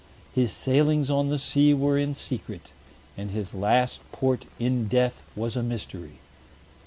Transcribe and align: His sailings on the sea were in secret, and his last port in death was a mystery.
His 0.33 0.51
sailings 0.51 1.11
on 1.11 1.29
the 1.29 1.37
sea 1.37 1.75
were 1.75 1.95
in 1.95 2.15
secret, 2.15 2.71
and 3.15 3.29
his 3.29 3.53
last 3.53 3.99
port 4.11 4.45
in 4.57 4.87
death 4.87 5.21
was 5.35 5.55
a 5.55 5.61
mystery. 5.61 6.17